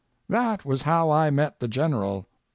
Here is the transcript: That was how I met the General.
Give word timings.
That 0.27 0.65
was 0.65 0.81
how 0.81 1.11
I 1.11 1.29
met 1.29 1.59
the 1.59 1.67
General. 1.67 2.25